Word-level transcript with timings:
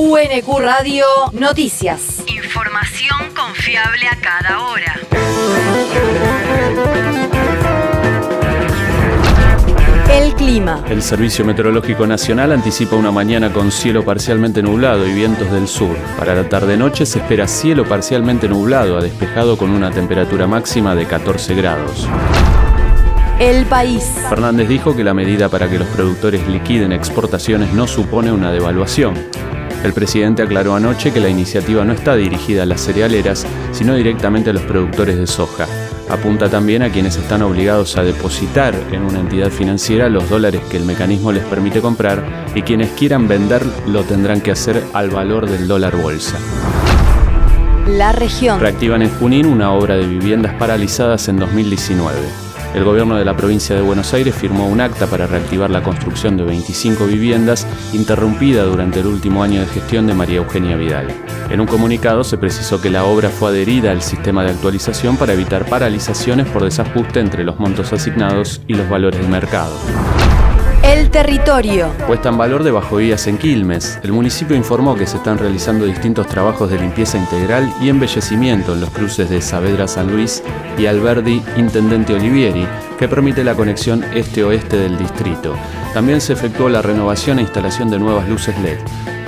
UNQ 0.00 0.60
Radio 0.60 1.04
Noticias. 1.32 2.22
Información 2.28 3.34
confiable 3.34 4.06
a 4.06 4.14
cada 4.20 4.62
hora. 4.62 4.94
El 10.08 10.34
clima. 10.34 10.84
El 10.88 11.02
Servicio 11.02 11.44
Meteorológico 11.44 12.06
Nacional 12.06 12.52
anticipa 12.52 12.94
una 12.94 13.10
mañana 13.10 13.52
con 13.52 13.72
cielo 13.72 14.04
parcialmente 14.04 14.62
nublado 14.62 15.04
y 15.04 15.12
vientos 15.12 15.50
del 15.50 15.66
sur. 15.66 15.96
Para 16.16 16.36
la 16.36 16.48
tarde-noche 16.48 17.04
se 17.04 17.18
espera 17.18 17.48
cielo 17.48 17.84
parcialmente 17.84 18.48
nublado 18.48 18.98
a 18.98 19.02
despejado 19.02 19.58
con 19.58 19.70
una 19.70 19.90
temperatura 19.90 20.46
máxima 20.46 20.94
de 20.94 21.06
14 21.06 21.56
grados. 21.56 22.08
El 23.40 23.66
país. 23.66 24.04
Fernández 24.28 24.68
dijo 24.68 24.94
que 24.94 25.02
la 25.02 25.12
medida 25.12 25.48
para 25.48 25.68
que 25.68 25.80
los 25.80 25.88
productores 25.88 26.46
liquiden 26.46 26.92
exportaciones 26.92 27.72
no 27.74 27.88
supone 27.88 28.30
una 28.30 28.52
devaluación. 28.52 29.47
El 29.84 29.92
presidente 29.92 30.42
aclaró 30.42 30.74
anoche 30.74 31.12
que 31.12 31.20
la 31.20 31.28
iniciativa 31.28 31.84
no 31.84 31.92
está 31.92 32.16
dirigida 32.16 32.64
a 32.64 32.66
las 32.66 32.80
cerealeras, 32.80 33.46
sino 33.72 33.94
directamente 33.94 34.50
a 34.50 34.52
los 34.52 34.62
productores 34.62 35.16
de 35.16 35.26
soja. 35.26 35.66
Apunta 36.08 36.48
también 36.48 36.82
a 36.82 36.90
quienes 36.90 37.16
están 37.16 37.42
obligados 37.42 37.96
a 37.96 38.02
depositar 38.02 38.74
en 38.92 39.02
una 39.02 39.20
entidad 39.20 39.50
financiera 39.50 40.08
los 40.08 40.28
dólares 40.28 40.62
que 40.70 40.78
el 40.78 40.84
mecanismo 40.84 41.32
les 41.32 41.44
permite 41.44 41.80
comprar 41.80 42.24
y 42.54 42.62
quienes 42.62 42.90
quieran 42.92 43.28
vender 43.28 43.64
lo 43.86 44.02
tendrán 44.02 44.40
que 44.40 44.50
hacer 44.50 44.82
al 44.94 45.10
valor 45.10 45.48
del 45.48 45.68
dólar 45.68 45.96
bolsa. 45.96 46.38
La 47.86 48.12
región. 48.12 48.60
Reactivan 48.60 49.02
en 49.02 49.10
Junín 49.10 49.46
una 49.46 49.72
obra 49.72 49.96
de 49.96 50.06
viviendas 50.06 50.54
paralizadas 50.54 51.28
en 51.28 51.38
2019. 51.38 52.47
El 52.74 52.84
gobierno 52.84 53.16
de 53.16 53.24
la 53.24 53.36
provincia 53.36 53.74
de 53.74 53.82
Buenos 53.82 54.12
Aires 54.12 54.34
firmó 54.34 54.68
un 54.68 54.80
acta 54.80 55.06
para 55.06 55.26
reactivar 55.26 55.70
la 55.70 55.82
construcción 55.82 56.36
de 56.36 56.44
25 56.44 57.06
viviendas 57.06 57.66
interrumpida 57.94 58.64
durante 58.64 59.00
el 59.00 59.06
último 59.06 59.42
año 59.42 59.60
de 59.60 59.66
gestión 59.66 60.06
de 60.06 60.14
María 60.14 60.36
Eugenia 60.36 60.76
Vidal. 60.76 61.08
En 61.50 61.60
un 61.60 61.66
comunicado 61.66 62.24
se 62.24 62.36
precisó 62.36 62.80
que 62.80 62.90
la 62.90 63.04
obra 63.04 63.30
fue 63.30 63.48
adherida 63.48 63.90
al 63.90 64.02
sistema 64.02 64.44
de 64.44 64.50
actualización 64.50 65.16
para 65.16 65.32
evitar 65.32 65.64
paralizaciones 65.64 66.46
por 66.46 66.62
desajuste 66.62 67.20
entre 67.20 67.42
los 67.42 67.58
montos 67.58 67.92
asignados 67.92 68.60
y 68.68 68.74
los 68.74 68.88
valores 68.88 69.20
de 69.20 69.28
mercado. 69.28 69.74
El 70.88 71.10
territorio. 71.10 71.90
Puesta 72.06 72.30
en 72.30 72.38
valor 72.38 72.64
de 72.64 72.70
Bajovías 72.70 73.26
en 73.26 73.36
Quilmes, 73.36 74.00
el 74.02 74.10
municipio 74.10 74.56
informó 74.56 74.94
que 74.94 75.06
se 75.06 75.18
están 75.18 75.36
realizando 75.36 75.84
distintos 75.84 76.26
trabajos 76.26 76.70
de 76.70 76.78
limpieza 76.78 77.18
integral 77.18 77.70
y 77.82 77.90
embellecimiento 77.90 78.72
en 78.72 78.80
los 78.80 78.88
cruces 78.88 79.28
de 79.28 79.42
Saavedra 79.42 79.86
San 79.86 80.10
Luis 80.10 80.42
y 80.78 80.86
Alberdi 80.86 81.42
Intendente 81.58 82.14
Olivieri, 82.14 82.66
que 82.98 83.06
permite 83.06 83.44
la 83.44 83.54
conexión 83.54 84.02
este-oeste 84.14 84.78
del 84.78 84.96
distrito. 84.96 85.54
También 85.92 86.22
se 86.22 86.32
efectuó 86.32 86.70
la 86.70 86.80
renovación 86.80 87.38
e 87.38 87.42
instalación 87.42 87.90
de 87.90 87.98
nuevas 87.98 88.26
luces 88.26 88.58
LED. 88.58 88.78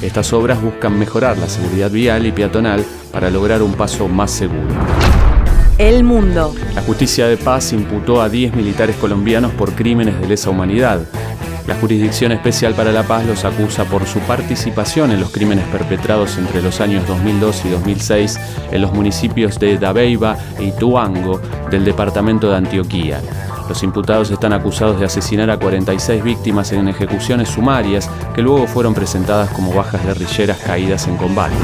Estas 0.00 0.32
obras 0.32 0.62
buscan 0.62 0.96
mejorar 0.96 1.38
la 1.38 1.48
seguridad 1.48 1.90
vial 1.90 2.24
y 2.24 2.30
peatonal 2.30 2.84
para 3.10 3.30
lograr 3.30 3.62
un 3.62 3.74
paso 3.74 4.06
más 4.06 4.30
seguro. 4.30 4.76
El 5.76 6.02
mundo. 6.02 6.54
La 6.74 6.82
justicia 6.82 7.26
de 7.26 7.36
paz 7.36 7.72
imputó 7.72 8.20
a 8.20 8.28
10 8.28 8.54
militares 8.54 8.96
colombianos 8.96 9.52
por 9.52 9.74
crímenes 9.74 10.20
de 10.20 10.26
lesa 10.26 10.50
humanidad. 10.50 11.00
La 11.68 11.74
Jurisdicción 11.74 12.32
Especial 12.32 12.72
para 12.72 12.92
la 12.92 13.02
Paz 13.02 13.26
los 13.26 13.44
acusa 13.44 13.84
por 13.84 14.06
su 14.06 14.20
participación 14.20 15.12
en 15.12 15.20
los 15.20 15.30
crímenes 15.30 15.66
perpetrados 15.66 16.38
entre 16.38 16.62
los 16.62 16.80
años 16.80 17.06
2002 17.06 17.66
y 17.66 17.68
2006 17.68 18.40
en 18.72 18.80
los 18.80 18.90
municipios 18.94 19.58
de 19.58 19.76
Dabeiba 19.76 20.38
e 20.58 20.64
Ituango 20.64 21.38
del 21.70 21.84
departamento 21.84 22.48
de 22.48 22.56
Antioquía. 22.56 23.20
Los 23.68 23.82
imputados 23.82 24.30
están 24.30 24.54
acusados 24.54 24.98
de 24.98 25.04
asesinar 25.04 25.50
a 25.50 25.58
46 25.58 26.24
víctimas 26.24 26.72
en 26.72 26.88
ejecuciones 26.88 27.50
sumarias 27.50 28.08
que 28.34 28.40
luego 28.40 28.66
fueron 28.66 28.94
presentadas 28.94 29.50
como 29.50 29.74
bajas 29.74 30.02
guerrilleras 30.06 30.56
caídas 30.60 31.06
en 31.06 31.18
combate. 31.18 31.54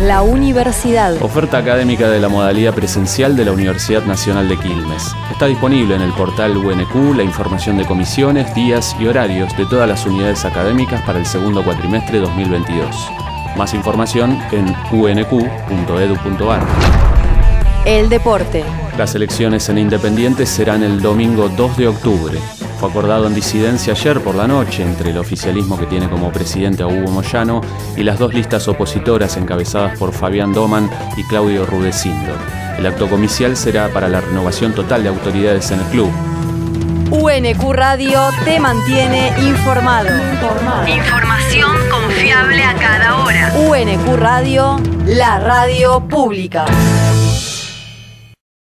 La 0.00 0.20
universidad. 0.20 1.22
Oferta 1.22 1.56
académica 1.56 2.10
de 2.10 2.20
la 2.20 2.28
modalidad 2.28 2.74
presencial 2.74 3.34
de 3.34 3.46
la 3.46 3.52
Universidad 3.52 4.04
Nacional 4.04 4.46
de 4.46 4.58
Quilmes. 4.58 5.14
Está 5.32 5.46
disponible 5.46 5.94
en 5.94 6.02
el 6.02 6.12
portal 6.12 6.54
UNQ 6.54 7.16
la 7.16 7.22
información 7.22 7.78
de 7.78 7.86
comisiones, 7.86 8.54
días 8.54 8.94
y 9.00 9.06
horarios 9.06 9.56
de 9.56 9.64
todas 9.64 9.88
las 9.88 10.04
unidades 10.04 10.44
académicas 10.44 11.00
para 11.06 11.18
el 11.18 11.24
segundo 11.24 11.64
cuatrimestre 11.64 12.18
2022. 12.18 12.94
Más 13.56 13.72
información 13.72 14.38
en 14.52 14.66
unq.edu.ar. 14.92 16.60
El 17.86 18.10
deporte. 18.10 18.64
Las 18.98 19.14
elecciones 19.14 19.66
en 19.70 19.78
Independientes 19.78 20.50
serán 20.50 20.82
el 20.82 21.00
domingo 21.00 21.48
2 21.48 21.76
de 21.78 21.88
octubre. 21.88 22.38
Fue 22.78 22.90
acordado 22.90 23.26
en 23.26 23.34
disidencia 23.34 23.94
ayer 23.94 24.20
por 24.20 24.34
la 24.34 24.46
noche 24.46 24.82
entre 24.82 25.10
el 25.10 25.18
oficialismo 25.18 25.78
que 25.78 25.86
tiene 25.86 26.10
como 26.10 26.30
presidente 26.30 26.82
a 26.82 26.86
Hugo 26.86 27.10
Moyano 27.10 27.62
y 27.96 28.02
las 28.02 28.18
dos 28.18 28.34
listas 28.34 28.68
opositoras 28.68 29.36
encabezadas 29.38 29.98
por 29.98 30.12
Fabián 30.12 30.52
Doman 30.52 30.90
y 31.16 31.24
Claudio 31.24 31.64
Rudecindo. 31.64 32.32
El 32.78 32.86
acto 32.86 33.08
comicial 33.08 33.56
será 33.56 33.88
para 33.88 34.08
la 34.08 34.20
renovación 34.20 34.74
total 34.74 35.02
de 35.02 35.08
autoridades 35.08 35.70
en 35.70 35.80
el 35.80 35.86
club. 35.86 36.10
UNQ 37.10 37.72
Radio 37.72 38.20
te 38.44 38.60
mantiene 38.60 39.32
informado. 39.38 40.10
Información 40.86 41.70
confiable 41.90 42.62
a 42.62 42.74
cada 42.74 43.24
hora. 43.24 43.52
UNQ 43.56 44.16
Radio, 44.16 44.76
la 45.06 45.38
radio 45.38 46.00
pública. 46.00 46.66